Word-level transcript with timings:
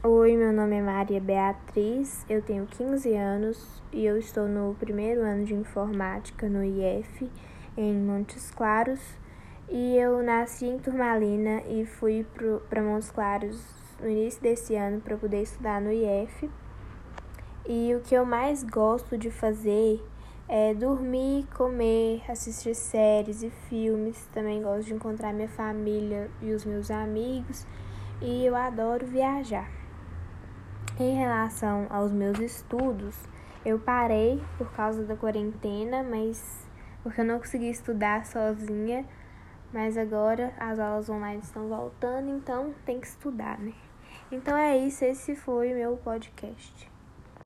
Oi, 0.00 0.36
meu 0.36 0.52
nome 0.52 0.76
é 0.76 0.80
Maria 0.80 1.20
Beatriz, 1.20 2.24
eu 2.30 2.40
tenho 2.40 2.64
15 2.66 3.12
anos 3.16 3.82
e 3.92 4.06
eu 4.06 4.16
estou 4.16 4.46
no 4.46 4.76
primeiro 4.78 5.22
ano 5.22 5.44
de 5.44 5.54
informática 5.54 6.48
no 6.48 6.62
IF, 6.62 7.28
em 7.76 7.94
Montes 7.94 8.52
Claros. 8.52 9.00
E 9.68 9.96
eu 9.96 10.22
nasci 10.22 10.66
em 10.66 10.78
Turmalina 10.78 11.62
e 11.62 11.84
fui 11.84 12.24
para 12.68 12.80
Montes 12.80 13.10
Claros 13.10 13.60
no 14.00 14.08
início 14.08 14.40
desse 14.40 14.76
ano 14.76 15.00
para 15.00 15.16
poder 15.16 15.42
estudar 15.42 15.80
no 15.80 15.90
IF. 15.90 16.48
E 17.68 17.92
o 17.96 18.00
que 18.00 18.14
eu 18.14 18.24
mais 18.24 18.62
gosto 18.62 19.18
de 19.18 19.32
fazer 19.32 20.00
é 20.48 20.74
dormir, 20.74 21.44
comer, 21.56 22.22
assistir 22.30 22.76
séries 22.76 23.42
e 23.42 23.50
filmes. 23.50 24.28
Também 24.32 24.62
gosto 24.62 24.86
de 24.86 24.94
encontrar 24.94 25.34
minha 25.34 25.48
família 25.48 26.30
e 26.40 26.52
os 26.52 26.64
meus 26.64 26.88
amigos. 26.88 27.66
E 28.22 28.46
eu 28.46 28.54
adoro 28.54 29.04
viajar. 29.04 29.87
Em 31.00 31.14
relação 31.14 31.86
aos 31.90 32.10
meus 32.10 32.40
estudos, 32.40 33.14
eu 33.64 33.78
parei 33.78 34.42
por 34.56 34.72
causa 34.72 35.04
da 35.04 35.14
quarentena, 35.14 36.02
mas 36.02 36.66
porque 37.04 37.20
eu 37.20 37.24
não 37.24 37.38
consegui 37.38 37.70
estudar 37.70 38.26
sozinha. 38.26 39.06
Mas 39.72 39.96
agora 39.96 40.52
as 40.58 40.80
aulas 40.80 41.08
online 41.08 41.40
estão 41.40 41.68
voltando, 41.68 42.30
então 42.30 42.74
tem 42.84 42.98
que 42.98 43.06
estudar, 43.06 43.60
né? 43.60 43.74
Então 44.32 44.56
é 44.56 44.76
isso, 44.76 45.04
esse 45.04 45.36
foi 45.36 45.72
o 45.72 45.76
meu 45.76 45.96
podcast. 45.98 46.90